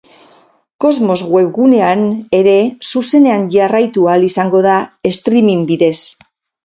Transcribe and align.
Kosmos 0.85 1.21
webgunean 1.33 2.01
ere 2.37 2.55
zuzenean 2.93 3.45
jarraitu 3.57 4.09
ahal 4.09 4.29
izango 4.31 4.67
da 4.71 4.79
streaming 5.19 5.63
bidez. 5.75 5.97